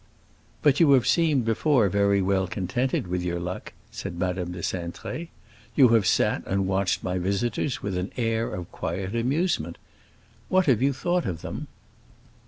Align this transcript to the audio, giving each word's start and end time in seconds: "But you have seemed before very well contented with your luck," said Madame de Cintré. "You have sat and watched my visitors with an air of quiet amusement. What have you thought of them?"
"But 0.63 0.79
you 0.79 0.93
have 0.93 1.05
seemed 1.05 1.45
before 1.45 1.87
very 1.87 2.23
well 2.23 2.47
contented 2.47 3.05
with 3.05 3.21
your 3.21 3.39
luck," 3.39 3.71
said 3.91 4.17
Madame 4.17 4.51
de 4.51 4.61
Cintré. 4.63 5.27
"You 5.75 5.89
have 5.89 6.07
sat 6.07 6.41
and 6.47 6.65
watched 6.65 7.03
my 7.03 7.19
visitors 7.19 7.83
with 7.83 7.95
an 7.95 8.11
air 8.17 8.51
of 8.51 8.71
quiet 8.71 9.15
amusement. 9.15 9.77
What 10.49 10.65
have 10.65 10.81
you 10.81 10.91
thought 10.91 11.27
of 11.27 11.41
them?" 11.43 11.67